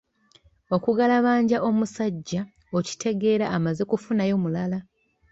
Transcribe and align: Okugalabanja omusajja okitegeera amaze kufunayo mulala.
Okugalabanja 0.75 1.57
omusajja 1.69 2.41
okitegeera 2.77 3.45
amaze 3.57 3.81
kufunayo 3.91 4.35
mulala. 4.43 4.79